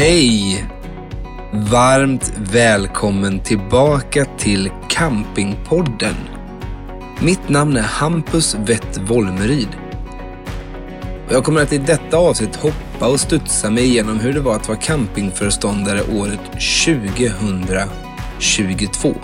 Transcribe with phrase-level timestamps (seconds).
[0.00, 0.64] Hej!
[1.52, 6.14] Varmt välkommen tillbaka till Campingpodden.
[7.22, 9.68] Mitt namn är Hampus Wett Wolmeryd.
[11.30, 14.68] Jag kommer att i detta avsnitt hoppa och studsa mig igenom hur det var att
[14.68, 19.14] vara campingföreståndare året 2022.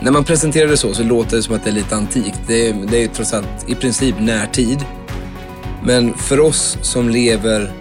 [0.00, 2.40] När man presenterar det så, så låter det som att det är lite antikt.
[2.46, 4.84] Det är, det är trots allt i princip närtid.
[5.84, 7.79] Men för oss som lever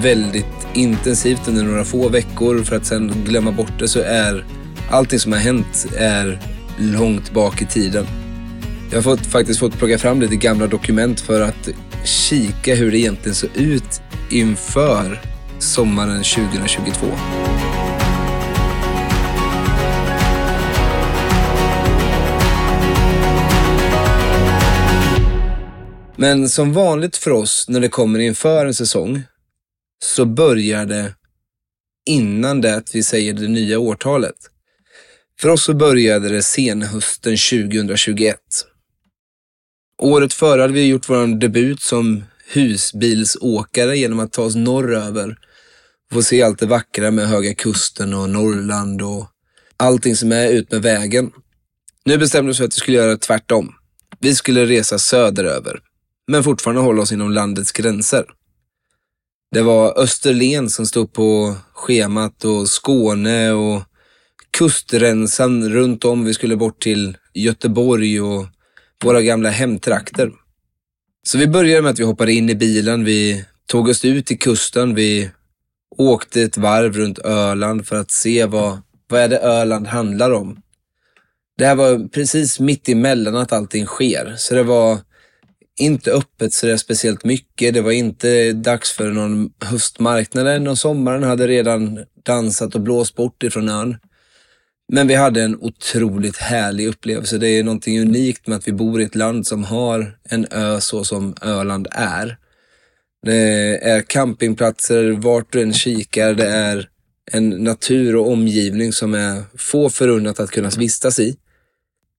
[0.00, 4.44] väldigt intensivt under några få veckor för att sen glömma bort det så är
[4.90, 6.40] allting som har hänt är
[6.78, 8.06] långt bak i tiden.
[8.90, 11.68] Jag har fått, faktiskt fått plocka fram lite gamla dokument för att
[12.04, 15.20] kika hur det egentligen såg ut inför
[15.58, 17.06] sommaren 2022.
[26.16, 29.22] Men som vanligt för oss när det kommer inför en säsong
[30.02, 31.14] så börjar det
[32.06, 34.36] innan det att vi säger det nya årtalet.
[35.40, 38.38] För oss så började det senhösten 2021.
[39.98, 45.36] Året före hade vi gjort vår debut som husbilsåkare genom att ta oss norröver.
[46.12, 49.26] Få se allt det vackra med Höga Kusten och Norrland och
[49.76, 51.30] allting som är ut med vägen.
[52.04, 53.74] Nu bestämde vi oss för att vi skulle göra tvärtom.
[54.20, 55.80] Vi skulle resa söderöver,
[56.26, 58.24] men fortfarande hålla oss inom landets gränser.
[59.54, 63.82] Det var Österlen som stod på schemat och Skåne och
[64.50, 66.24] kustremsan runt om.
[66.24, 68.46] Vi skulle bort till Göteborg och
[69.04, 70.30] våra gamla hemtrakter.
[71.26, 73.04] Så vi började med att vi hoppade in i bilen.
[73.04, 74.94] Vi tog oss ut till kusten.
[74.94, 75.30] Vi
[75.96, 78.78] åkte ett varv runt Öland för att se vad,
[79.08, 80.62] vad är det Öland handlar om.
[81.58, 84.34] Det här var precis mitt emellan att allting sker.
[84.36, 84.98] Så det var
[85.78, 87.74] inte öppet så speciellt mycket.
[87.74, 93.14] Det var inte dags för någon höstmarknad än och sommaren hade redan dansat och blåst
[93.14, 93.96] bort ifrån ön.
[94.92, 97.38] Men vi hade en otroligt härlig upplevelse.
[97.38, 100.80] Det är någonting unikt med att vi bor i ett land som har en ö
[100.80, 102.36] så som Öland är.
[103.22, 106.34] Det är campingplatser vart du än kikar.
[106.34, 106.88] Det är
[107.32, 111.36] en natur och omgivning som är få förunnat att kunna vistas i.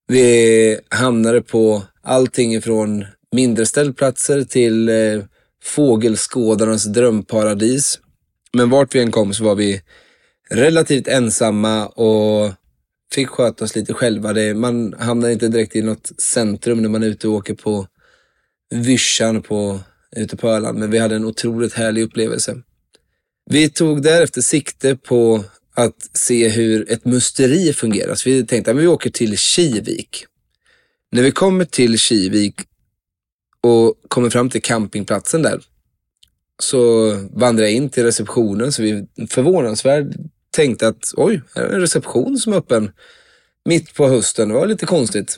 [0.07, 5.23] Vi hamnade på allting ifrån mindre ställplatser till eh,
[5.63, 7.99] fågelskådarnas drömparadis.
[8.53, 9.81] Men vart vi än kom så var vi
[10.49, 12.53] relativt ensamma och
[13.13, 14.33] fick sköta oss lite själva.
[14.33, 17.87] Det, man hamnar inte direkt i något centrum när man är ute och åker på
[18.69, 19.79] vischan på,
[20.15, 22.55] ute på Öland, men vi hade en otroligt härlig upplevelse.
[23.49, 25.43] Vi tog därefter sikte på
[25.75, 28.15] att se hur ett musteri fungerar.
[28.15, 30.25] Så vi tänkte att vi åker till Kivik.
[31.11, 32.55] När vi kommer till Kivik
[33.65, 35.61] och kommer fram till campingplatsen där
[36.59, 40.07] så vandrar jag in till receptionen så vi förvånansvärt
[40.51, 42.91] tänkte att oj, här är en reception som är öppen
[43.65, 44.47] mitt på hösten.
[44.47, 45.37] Det var lite konstigt.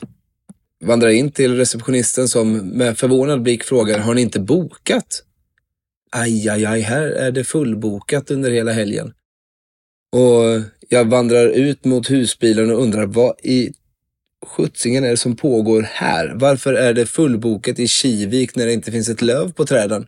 [0.84, 5.22] Vandrar in till receptionisten som med förvånad blick frågar, har ni inte bokat?
[6.12, 9.12] Aj, aj, aj, här är det fullbokat under hela helgen.
[10.12, 13.72] Och jag vandrar ut mot husbilen och undrar vad i
[14.46, 16.32] sjuttsingen är det som pågår här?
[16.34, 20.06] Varför är det fullbokat i Kivik när det inte finns ett löv på träden?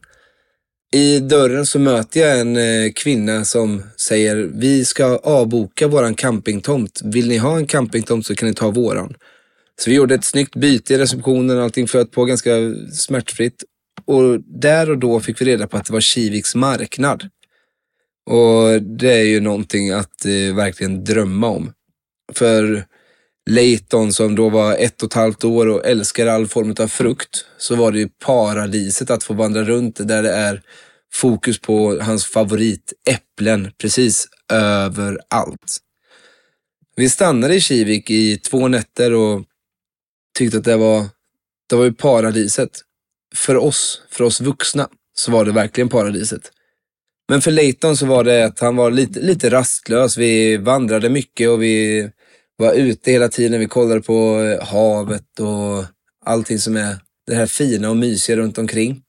[0.92, 7.00] I dörren så möter jag en eh, kvinna som säger vi ska avboka våran campingtomt.
[7.04, 9.14] Vill ni ha en campingtomt så kan ni ta våran.
[9.80, 12.50] Så vi gjorde ett snyggt byte i receptionen, och allting flöt på ganska
[12.92, 13.64] smärtfritt.
[14.04, 17.28] Och där och då fick vi reda på att det var Kiviks marknad.
[18.30, 21.72] Och det är ju någonting att eh, verkligen drömma om.
[22.32, 22.84] För
[23.50, 27.44] Leighton som då var ett och ett halvt år och älskar all form av frukt,
[27.58, 30.62] så var det ju paradiset att få vandra runt där det är
[31.12, 35.78] fokus på hans favorit, äpplen, precis överallt.
[36.96, 39.44] Vi stannade i Kivik i två nätter och
[40.38, 41.06] tyckte att det var,
[41.68, 42.70] det var ju paradiset.
[43.34, 46.52] För oss, för oss vuxna, så var det verkligen paradiset.
[47.28, 50.16] Men för Leighton så var det att han var lite, lite rastlös.
[50.16, 52.10] Vi vandrade mycket och vi
[52.60, 53.60] var ute hela tiden.
[53.60, 55.84] Vi kollade på eh, havet och
[56.24, 56.96] allting som är
[57.26, 59.02] det här fina och mysiga runt omkring.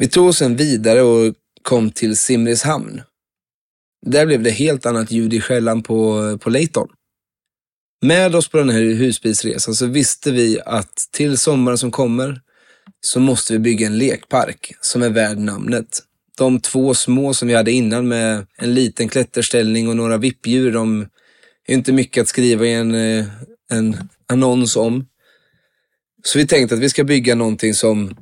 [0.00, 3.02] Vi tog oss sen vidare och kom till Simrishamn.
[4.06, 6.88] Där blev det helt annat ljud i skällan på, eh, på Leighton.
[8.02, 12.40] Med oss på den här husbilsresan så visste vi att till sommaren som kommer
[13.00, 16.00] så måste vi bygga en lekpark som är värd namnet.
[16.36, 21.06] De två små som vi hade innan med en liten klätterställning och några vippdjur, de
[21.68, 23.26] inte mycket att skriva i en, eh,
[23.70, 23.96] en
[24.28, 25.06] annons om.
[26.24, 28.16] Så vi tänkte att vi ska bygga någonting som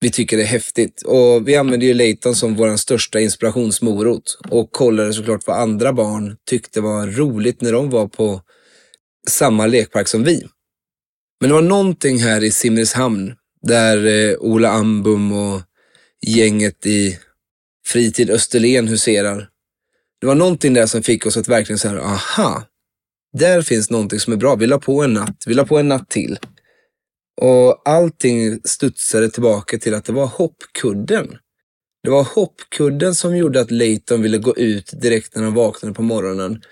[0.00, 1.02] vi tycker är häftigt.
[1.02, 6.36] Och vi använde ju Leighton som vår största inspirationsmorot och kollade såklart vad andra barn
[6.46, 8.40] tyckte var roligt när de var på
[9.28, 10.46] samma lekpark som vi.
[11.40, 15.60] Men det var någonting här i Simrishamn där eh, Ola Ambum och
[16.26, 17.18] gänget i
[17.86, 19.48] Fritid Österlen huserar.
[20.22, 22.64] Det var någonting där som fick oss att verkligen säga, aha,
[23.38, 24.56] där finns någonting som är bra.
[24.56, 26.38] Vi la på en natt, vi la på en natt till.
[27.40, 31.36] Och allting studsade tillbaka till att det var hoppkudden.
[32.02, 36.02] Det var hoppkudden som gjorde att Leighton ville gå ut direkt när han vaknade på
[36.02, 36.62] morgonen.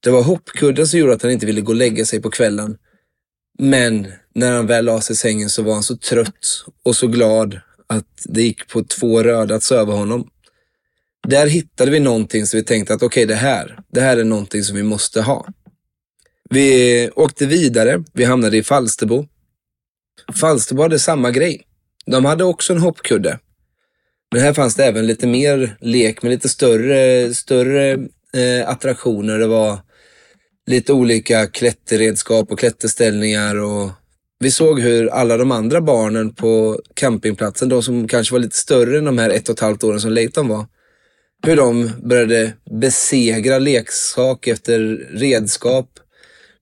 [0.00, 2.76] Det var hoppkudden som gjorde att han inte ville gå och lägga sig på kvällen.
[3.58, 7.06] Men när han väl la sig i sängen så var han så trött och så
[7.06, 10.30] glad att det gick på två röda att söva honom.
[11.28, 14.24] Där hittade vi någonting som vi tänkte att okej, okay, det här, det här är
[14.24, 15.46] någonting som vi måste ha.
[16.50, 18.04] Vi åkte vidare.
[18.12, 19.26] Vi hamnade i Falsterbo.
[20.40, 21.62] Falsterbo hade samma grej.
[22.06, 23.38] De hade också en hoppkudde.
[24.32, 27.92] Men här fanns det även lite mer lek med lite större, större
[28.34, 29.38] eh, attraktioner.
[29.38, 29.78] Det var
[30.66, 33.90] lite olika klätterredskap och klätterställningar och
[34.38, 38.98] vi såg hur alla de andra barnen på campingplatsen, de som kanske var lite större
[38.98, 40.66] än de här ett och ett halvt åren som Leighton var,
[41.46, 45.90] hur de började besegra leksak efter redskap.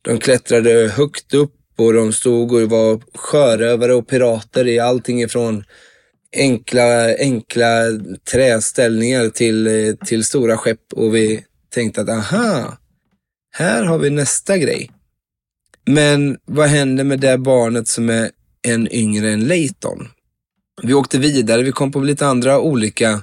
[0.02, 5.64] De klättrade högt upp och de stod och var sjörövare och pirater i allting ifrån
[6.36, 7.70] enkla, enkla
[8.32, 12.78] träställningar till, till stora skepp och vi tänkte att aha,
[13.52, 14.90] här har vi nästa grej.
[15.86, 18.30] Men vad händer med det barnet som är
[18.62, 20.08] en yngre än Leighton?
[20.82, 23.20] Vi åkte vidare, vi kom på lite andra olika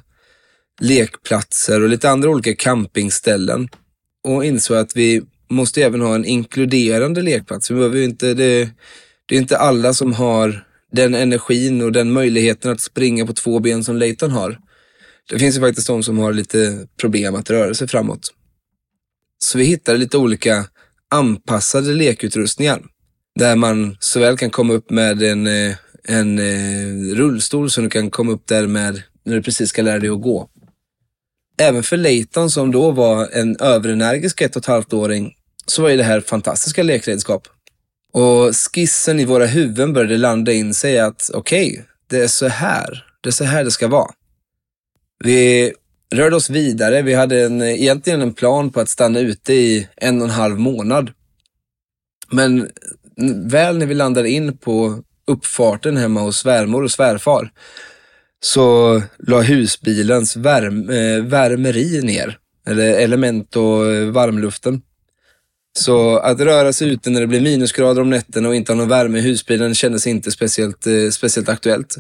[0.82, 3.70] lekplatser och lite andra olika campingställen
[4.24, 7.72] och insåg att vi måste även ha en inkluderande lekplats.
[7.72, 8.70] Vi behöver inte, det,
[9.26, 13.60] det är inte alla som har den energin och den möjligheten att springa på två
[13.60, 14.60] ben som Leighton har.
[15.30, 18.34] Det finns ju faktiskt de som har lite problem att röra sig framåt.
[19.40, 20.66] Så vi hittade lite olika
[21.10, 22.82] anpassade lekutrustningar
[23.36, 28.10] där man såväl kan komma upp med en, eh, en eh, rullstol som du kan
[28.10, 30.50] komma upp där med när du precis ska lära dig att gå.
[31.62, 35.36] Även för Leighton som då var en överenergisk ett och ett halvt åring
[35.66, 37.48] så var ju det här fantastiska lekredskap.
[38.14, 42.48] Och skissen i våra huvuden började landa in sig att okej, okay, det är så
[42.48, 43.06] här.
[43.22, 44.12] Det är så här det ska vara.
[45.24, 45.74] Vi
[46.14, 47.02] rörde oss vidare.
[47.02, 50.60] Vi hade en, egentligen en plan på att stanna ute i en och en halv
[50.60, 51.12] månad.
[52.32, 52.70] Men
[53.50, 57.52] väl när vi landade in på uppfarten hemma hos svärmor och svärfar
[58.44, 64.82] så la husbilens värm, eh, värmeri ner, eller element och eh, varmluften.
[65.80, 68.88] Så att röra sig ute när det blir minusgrader om nätterna och inte ha någon
[68.88, 71.94] värme i husbilen kändes inte speciellt, eh, speciellt aktuellt.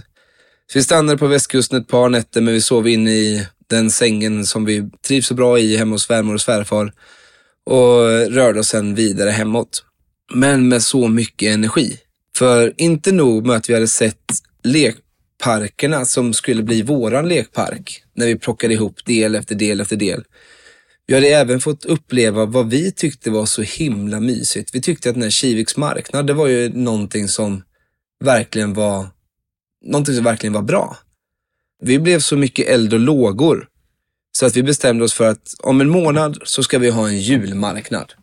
[0.71, 4.45] Så vi stannade på västkusten ett par nätter, men vi sov in i den sängen
[4.45, 6.93] som vi trivs så bra i hemma hos svärmor och svärfar
[7.65, 9.83] och rörde oss sen vidare hemåt.
[10.33, 11.97] Men med så mycket energi.
[12.37, 14.33] För inte nog med att vi hade sett
[15.41, 20.23] lekparkerna som skulle bli våran lekpark när vi plockade ihop del efter del efter del.
[21.07, 24.75] Vi hade även fått uppleva vad vi tyckte var så himla mysigt.
[24.75, 27.63] Vi tyckte att den här Kiviks marknad, det var ju någonting som
[28.23, 29.07] verkligen var,
[29.85, 30.97] någonting som verkligen var bra.
[31.83, 33.67] Vi blev så mycket eld och lågor
[34.31, 37.19] så att vi bestämde oss för att om en månad så ska vi ha en
[37.19, 38.13] julmarknad.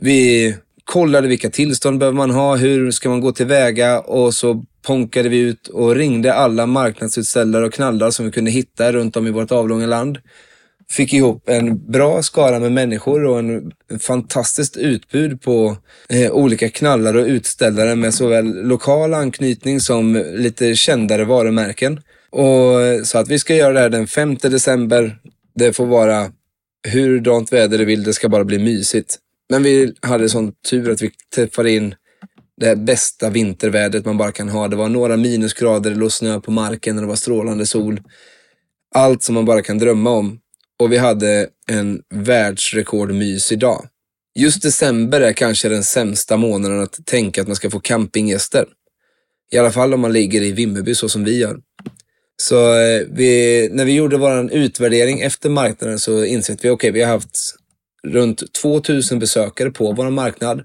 [0.00, 5.28] Vi kollade vilka tillstånd behöver man ha, hur ska man gå tillväga och så ponkade
[5.28, 9.30] vi ut och ringde alla marknadsutställare och knallar som vi kunde hitta runt om i
[9.30, 10.18] vårt avlånga land
[10.92, 15.76] fick ihop en bra skara med människor och en, en fantastiskt utbud på
[16.08, 22.00] eh, olika knallar och utställare med såväl lokal anknytning som lite kändare varumärken.
[22.30, 25.18] Och eh, Så att vi ska göra det här den 5 december.
[25.54, 26.30] Det får vara
[26.88, 29.18] hur dant väder det vill, det ska bara bli mysigt.
[29.50, 31.94] Men vi hade sån tur att vi träffade in
[32.60, 34.68] det bästa vintervädret man bara kan ha.
[34.68, 38.00] Det var några minusgrader, det låg snö på marken och det var strålande sol.
[38.94, 40.38] Allt som man bara kan drömma om.
[40.78, 43.86] Och vi hade en världsrekordmysig dag.
[44.34, 48.66] Just december är kanske den sämsta månaden att tänka att man ska få campinggäster.
[49.52, 51.60] I alla fall om man ligger i Vimmerby så som vi gör.
[52.42, 56.90] Så eh, vi, när vi gjorde vår utvärdering efter marknaden så insåg vi, att okay,
[56.90, 57.38] vi har haft
[58.08, 60.62] runt 2000 besökare på vår marknad.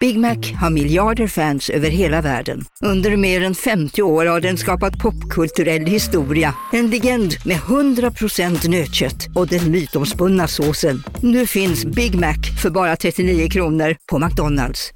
[0.00, 2.64] Big Mac har miljarder fans över hela världen.
[2.84, 6.54] Under mer än 50 år har den skapat popkulturell historia.
[6.72, 11.02] En legend med 100% nötkött och den mytomspunna såsen.
[11.22, 14.90] Nu finns Big Mac för bara 39 kronor på McDonalds.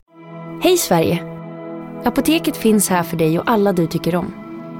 [0.62, 1.22] Hej Sverige!
[2.04, 4.34] Apoteket finns här för dig och alla du tycker om.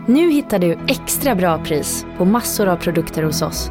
[0.08, 3.70] Nu hittar du extra bra pris på massor av produkter hos oss.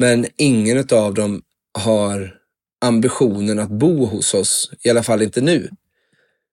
[0.00, 1.42] Men ingen av dem
[1.78, 2.34] har
[2.80, 5.70] ambitionen att bo hos oss, i alla fall inte nu.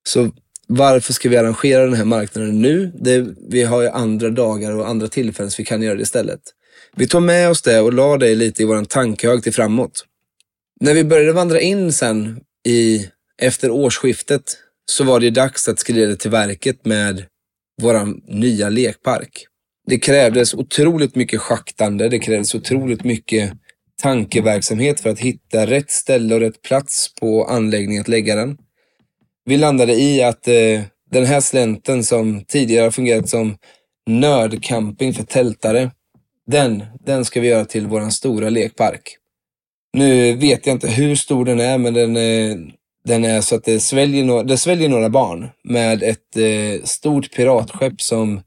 [0.08, 0.32] Så
[0.68, 2.92] varför ska vi arrangera den här marknaden nu?
[2.96, 6.40] Det, vi har ju andra dagar och andra tillfällen så vi kan göra det istället.
[6.96, 10.06] Vi tog med oss det och la det lite i vår tankehög till framåt.
[10.80, 13.10] När vi började vandra in sen i,
[13.42, 14.58] efter årsskiftet
[14.92, 17.26] så var det dags att skrida till verket med
[17.82, 19.48] vår nya lekpark.
[19.88, 23.52] Det krävdes otroligt mycket schaktande, det krävdes otroligt mycket
[24.02, 28.58] tankeverksamhet för att hitta rätt ställe och rätt plats på anläggningen att lägga den.
[29.46, 33.58] Vi landade i att eh, den här slänten som tidigare har fungerat som
[34.08, 35.92] nördcamping för tältare,
[36.48, 39.18] den, den ska vi göra till vår stora lekpark.
[39.94, 42.58] Nu vet jag inte hur stor den är, men den är,
[43.06, 47.36] den är så att det sväljer, några, det sväljer några barn med ett eh, stort
[47.36, 48.42] piratskepp som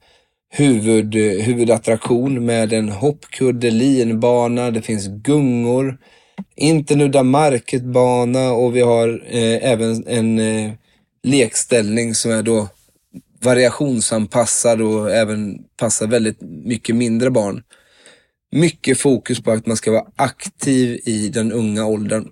[0.51, 5.99] huvud, huvudattraktion med en hoppkudde, linbana, det finns gungor,
[6.57, 10.73] inte nudda market-bana och vi har eh, även en eh,
[11.23, 12.69] lekställning som är då
[13.43, 17.63] variationsanpassad och även passar väldigt mycket mindre barn.
[18.53, 22.29] Mycket fokus på att man ska vara aktiv i den unga åldern.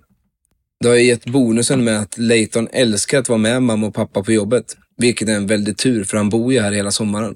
[0.79, 4.31] Det har gett bonusen med att Leighton älskar att vara med mamma och pappa på
[4.31, 7.35] jobbet, vilket är en väldig tur för han bor ju här hela sommaren.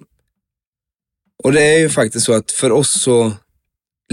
[1.44, 3.32] Och det är ju faktiskt så att för oss så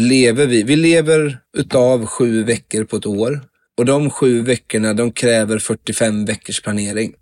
[0.01, 3.41] lever vi, vi lever utav sju veckor på ett år
[3.79, 7.15] och de sju veckorna de kräver 45 veckors planering.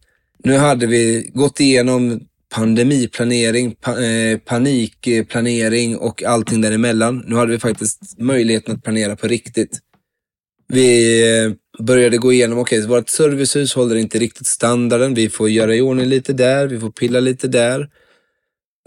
[0.45, 2.21] Nu hade vi gått igenom
[2.55, 7.25] pandemiplanering, pa eh, panikplanering och allting däremellan.
[7.27, 9.79] Nu hade vi faktiskt möjligheten att planera på riktigt.
[10.69, 11.53] Vi eh,
[11.85, 15.15] började gå igenom, okej, okay, vårt servicehus håller inte riktigt standarden.
[15.15, 17.89] Vi får göra i ordning lite där, vi får pilla lite där.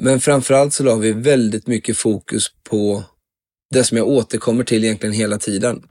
[0.04, 3.04] Men framförallt så la vi väldigt mycket fokus på
[3.72, 5.84] det som jag återkommer till egentligen hela tiden.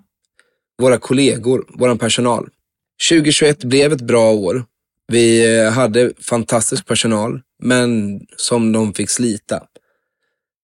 [0.79, 2.49] Våra kollegor, vår personal.
[3.11, 4.64] 2021 blev ett bra år.
[5.09, 9.62] Vi eh, hade fantastisk personal, men som de fick slita.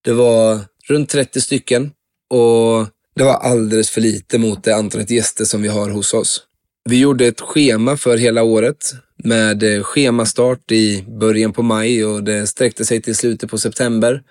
[0.04, 1.92] Det var runt 30 stycken
[2.30, 2.86] och
[3.16, 6.42] det var alldeles för lite mot det antalet gäster som vi har hos oss.
[6.84, 8.92] Vi gjorde ett schema för hela året
[9.24, 14.22] med eh, schemastart i början på maj och det sträckte sig till slutet på september.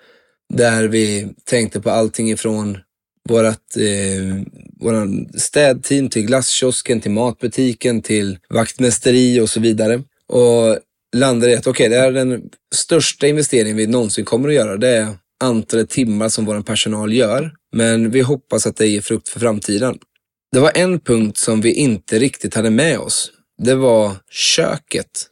[0.54, 2.78] Där vi tänkte på allting ifrån
[3.28, 4.42] vårat, eh,
[4.80, 10.02] våran städteam till glasskiosken, till matbutiken, till vaktmästeri och så vidare.
[10.28, 10.78] Och
[11.16, 12.42] landade i att okej, okay, det är den
[12.74, 14.76] största investeringen vi någonsin kommer att göra.
[14.76, 15.08] Det är
[15.40, 17.52] antalet timmar som vår personal gör.
[17.72, 19.98] Men vi hoppas att det ger frukt för framtiden.
[20.52, 23.32] Det var en punkt som vi inte riktigt hade med oss.
[23.58, 25.28] Det var köket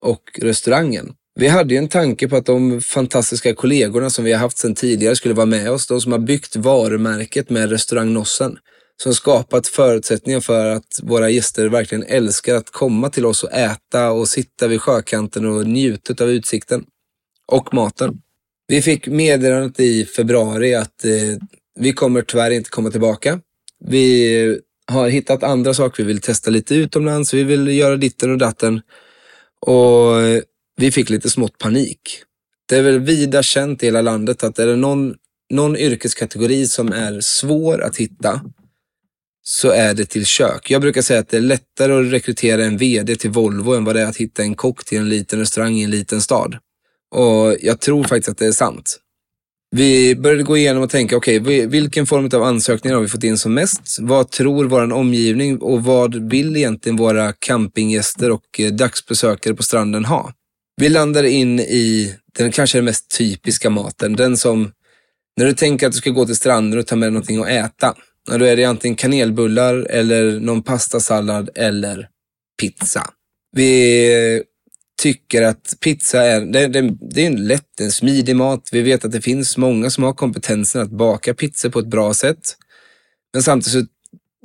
[0.00, 1.14] och restaurangen.
[1.34, 4.74] Vi hade ju en tanke på att de fantastiska kollegorna som vi har haft sedan
[4.74, 5.86] tidigare skulle vara med oss.
[5.86, 8.56] De som har byggt varumärket med restaurang Nossen.
[9.02, 14.10] Som skapat förutsättningar för att våra gäster verkligen älskar att komma till oss och äta
[14.10, 16.84] och sitta vid sjökanten och njuta av utsikten.
[17.46, 18.20] Och maten.
[18.66, 21.10] Vi fick meddelandet i februari att eh,
[21.80, 23.40] vi kommer tyvärr inte komma tillbaka.
[23.84, 26.02] Vi har hittat andra saker.
[26.02, 27.34] Vi vill testa lite utomlands.
[27.34, 28.80] Vi vill göra ditten och datten.
[29.60, 30.42] Och eh,
[30.76, 32.00] vi fick lite smått panik.
[32.68, 35.14] Det är väl vida känt i hela landet att är det någon,
[35.50, 38.40] någon yrkeskategori som är svår att hitta
[39.42, 40.70] så är det till kök.
[40.70, 43.96] Jag brukar säga att det är lättare att rekrytera en VD till Volvo än vad
[43.96, 46.56] det är att hitta en kock till en liten restaurang i en liten stad.
[47.10, 48.98] Och jag tror faktiskt att det är sant.
[49.70, 53.24] Vi började gå igenom och tänka, okej, okay, vilken form av ansökningar har vi fått
[53.24, 53.98] in som mest?
[54.00, 60.04] Vad tror vår omgivning och vad vill egentligen våra campinggäster och eh, dagsbesökare på stranden
[60.04, 60.32] ha?
[60.76, 64.72] Vi landar in i den kanske den mest typiska maten, den som,
[65.36, 67.94] när du tänker att du ska gå till stranden och ta med någonting att äta,
[68.38, 72.08] då är det antingen kanelbullar eller någon pastasallad eller
[72.60, 73.10] pizza.
[73.56, 74.42] Vi
[74.98, 78.68] tycker att pizza är, det, det, det är en lätt, en smidig mat.
[78.72, 82.14] Vi vet att det finns många som har kompetensen att baka pizza på ett bra
[82.14, 82.56] sätt.
[83.32, 83.86] Men samtidigt så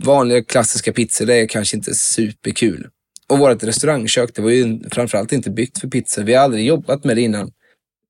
[0.02, 2.88] vanliga klassiska pizzor, det är kanske inte superkul.
[3.28, 6.24] Och vårt restaurangkök, det var ju framförallt inte byggt för pizza.
[6.24, 7.52] Vi har aldrig jobbat med det innan.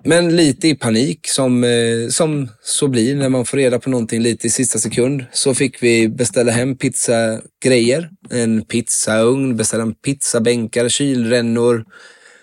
[0.05, 4.21] Men lite i panik, som, eh, som så blir när man får reda på någonting
[4.21, 8.09] lite i sista sekund, så fick vi beställa hem pizzagrejer.
[8.29, 11.85] En pizzaugn, beställa en pizzabänkar, kylrännor,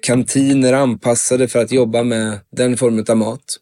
[0.02, 3.57] kantiner anpassade för att jobba med den formen av mat.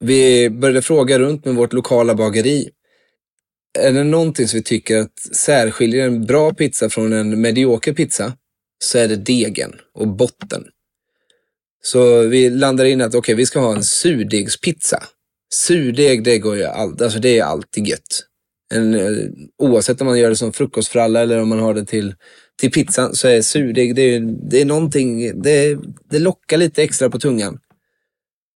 [0.00, 2.70] Vi började fråga runt med vårt lokala bageri.
[3.78, 8.32] Är det någonting som vi tycker att särskiljer en bra pizza från en medioker pizza
[8.84, 10.64] så är det degen och botten.
[11.82, 15.02] Så vi landade in att okay, vi ska ha en surdegspizza.
[15.54, 18.24] Surdeg, det går ju alltid, alltså det är alltid gött.
[18.74, 22.14] En, eh, oavsett om man gör det som frukostfralla eller om man har det till
[22.62, 25.78] till pizzan så är surdeg, det är, det är någonting, det,
[26.10, 27.58] det lockar lite extra på tungan.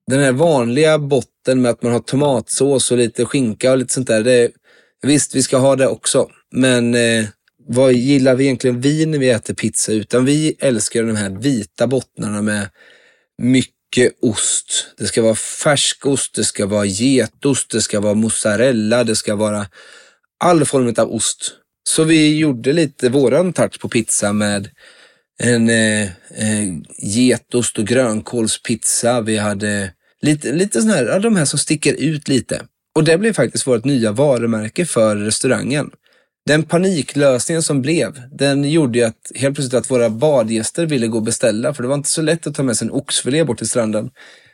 [0.07, 4.07] Den här vanliga botten med att man har tomatsås och lite skinka och lite sånt
[4.07, 4.23] där.
[4.23, 4.51] Det,
[5.01, 6.29] visst, vi ska ha det också.
[6.51, 7.25] Men eh,
[7.67, 9.91] vad gillar vi egentligen vi när vi äter pizza?
[9.91, 12.69] Utan vi älskar de här vita bottnarna med
[13.41, 14.87] mycket ost.
[14.97, 19.67] Det ska vara färskost, det ska vara getost, det ska vara mozzarella, det ska vara
[20.39, 21.55] all form av ost.
[21.89, 24.69] Så vi gjorde lite våran touch på pizza med
[25.43, 29.21] en eh, eh getost och grönkålspizza.
[29.21, 32.61] Vi hade lite, lite sån här, de här som sticker ut lite.
[32.95, 35.89] Och det blev faktiskt vårt nya varumärke för restaurangen.
[36.45, 41.17] Den paniklösningen som blev, den gjorde ju att helt plötsligt att våra badgäster ville gå
[41.17, 43.57] och beställa, för det var inte så lätt att ta med sig en oxfilé bort
[43.57, 44.09] till stranden.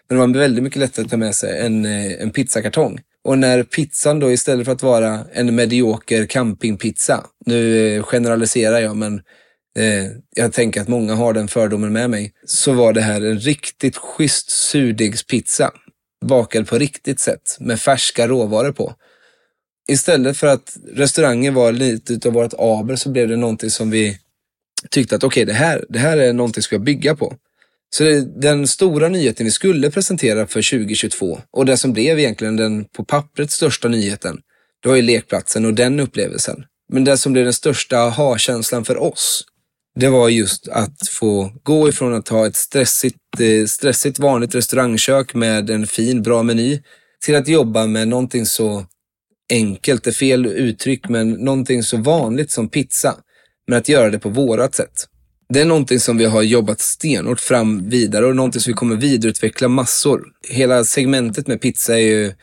[0.10, 3.00] Men det var väldigt mycket lättare att ta med sig en, eh, en pizzakartong.
[3.23, 8.97] Och när pizzan då istället för att vara en medioker campingpizza, nu eh, generaliserar jag
[8.97, 9.21] men
[9.77, 13.39] eh, jag tänker att många har den fördomen med mig, så var det här en
[13.39, 15.71] riktigt schysst surdegspizza.
[16.25, 18.95] Bakad på riktigt sätt med färska råvaror på.
[19.88, 24.17] Istället för att restaurangen var lite utav vårt aber så blev det någonting som vi
[24.89, 27.36] tyckte att okej, okay, det, här, det här är någonting som ska bygga på.
[27.95, 28.04] Så
[28.41, 33.06] den stora nyheten vi skulle presentera för 2022 och det som blev egentligen den på
[33.06, 34.39] pappret största nyheten,
[34.84, 36.63] det var ju lekplatsen och den upplevelsen.
[36.93, 39.43] Men det som blev den största aha-känslan för oss,
[39.99, 45.34] det var just att få gå ifrån att ha ett stressigt, eh, stressigt vanligt restaurangkök
[45.34, 46.82] med en fin, bra meny
[47.25, 48.86] till att jobba med någonting så
[49.49, 53.15] enkelt, det är fel uttryck, men någonting så vanligt som pizza.
[53.67, 55.08] Men att göra det på vårat sätt
[55.53, 58.95] det är någonting som vi har jobbat stenhårt fram vidare och någonting som vi kommer
[58.95, 60.23] vidareutveckla massor.
[60.49, 62.33] Hela segmentet med pizza är ju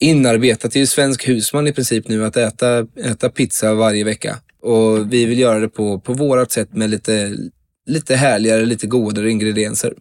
[0.00, 0.72] inarbetat.
[0.72, 4.38] Det är ju svensk husman i princip nu att äta, äta pizza varje vecka.
[4.62, 7.36] Och vi vill göra det på, på vårat sätt med lite,
[7.86, 9.94] lite härligare, lite godare ingredienser.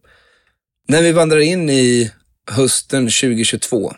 [0.88, 2.12] När vi vandrar in i
[2.52, 3.94] hösten 2022,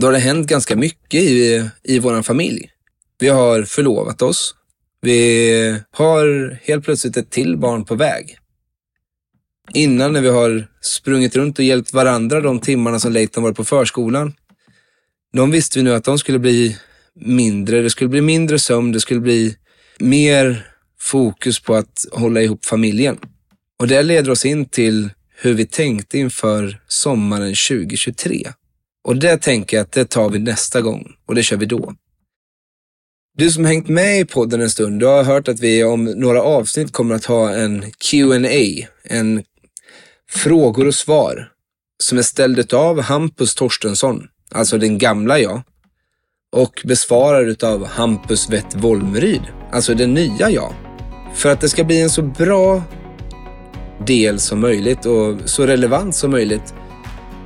[0.00, 2.70] då har det hänt ganska mycket i, i vår familj.
[3.18, 4.54] Vi har förlovat oss.
[5.02, 8.36] Vi har helt plötsligt ett till barn på väg.
[9.74, 13.64] Innan när vi har sprungit runt och hjälpt varandra de timmarna som Leighton var på
[13.64, 14.34] förskolan.
[15.32, 16.76] De visste vi nu att de skulle bli
[17.14, 17.82] mindre.
[17.82, 18.92] Det skulle bli mindre sömn.
[18.92, 19.56] Det skulle bli
[19.98, 20.66] mer
[21.00, 23.18] fokus på att hålla ihop familjen.
[23.78, 28.52] Och det leder oss in till hur vi tänkte inför sommaren 2023.
[29.04, 31.94] Och det tänker jag att det tar vi nästa gång och det kör vi då.
[33.36, 36.42] Du som hängt med i podden en stund, du har hört att vi om några
[36.42, 39.42] avsnitt kommer att ha en Q&A, en
[40.30, 41.52] frågor och svar,
[42.02, 45.62] som är ställd av Hampus Torstensson, alltså den gamla jag,
[46.52, 50.74] och besvarad av Hampus Wett Wolmryd, alltså den nya jag.
[51.34, 52.82] För att det ska bli en så bra
[54.06, 56.74] del som möjligt och så relevant som möjligt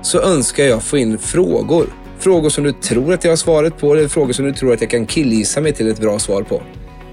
[0.03, 3.95] så önskar jag få in frågor Frågor som du tror att jag har svaret på
[3.95, 6.63] eller frågor som du tror att jag kan killgissa mig till ett bra svar på.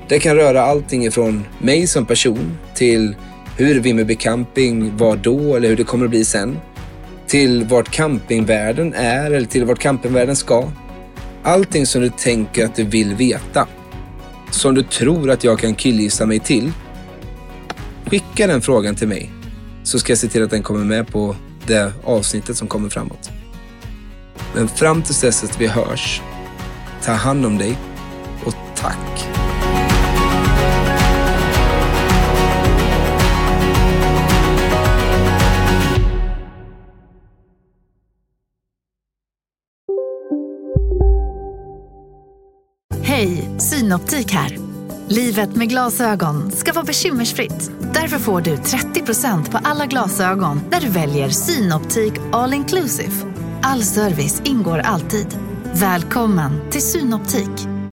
[0.09, 3.15] Det kan röra allting ifrån mig som person till
[3.57, 6.57] hur Vimmerby camping var då eller hur det kommer att bli sen.
[7.27, 10.67] Till vart campingvärlden är eller till vart campingvärlden ska.
[11.43, 13.67] Allting som du tänker att du vill veta.
[14.51, 16.71] Som du tror att jag kan killgissa mig till.
[18.05, 19.31] Skicka den frågan till mig
[19.83, 21.35] så ska jag se till att den kommer med på
[21.67, 23.40] det avsnittet som kommer framåt.
[24.53, 26.21] Men fram tills dess att vi hörs,
[27.03, 27.77] ta hand om dig
[28.45, 29.27] och tack.
[43.03, 44.57] Hej, Synoptik här.
[45.07, 47.71] Livet med glasögon ska vara bekymmersfritt.
[47.93, 53.30] Därför får du 30% på alla glasögon när du väljer Synoptik All Inclusive.
[53.63, 55.27] All service ingår alltid.
[55.73, 57.70] Välkommen till Synoptik.